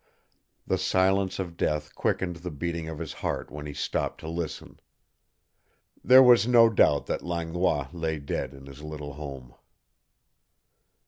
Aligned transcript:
The 0.65 0.79
silence 0.79 1.37
of 1.37 1.55
death 1.55 1.93
quickened 1.93 2.37
the 2.37 2.49
beating 2.49 2.89
of 2.89 2.97
his 2.97 3.13
heart 3.13 3.51
when 3.51 3.67
he 3.67 3.73
stopped 3.75 4.19
to 4.21 4.27
listen. 4.27 4.79
There 6.03 6.23
was 6.23 6.47
no 6.47 6.69
doubt 6.71 7.05
that 7.05 7.21
Langlois 7.23 7.89
lay 7.93 8.17
dead 8.17 8.55
in 8.55 8.65
his 8.65 8.81
little 8.81 9.13
home. 9.13 9.53